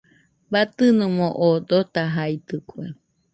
Batɨnomo 0.51 1.27
oo 1.45 1.55
dotajaitɨkue. 1.69 2.85